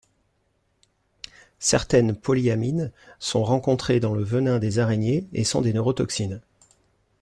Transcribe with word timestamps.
Certaines 1.59 2.15
polyamines 2.15 2.91
sont 3.19 3.43
rencontrées 3.43 3.99
dans 3.99 4.15
le 4.15 4.23
venin 4.23 4.57
des 4.57 4.79
araignées 4.79 5.27
et 5.31 5.43
sont 5.43 5.61
des 5.61 5.73
neurotoxines. 5.73 6.41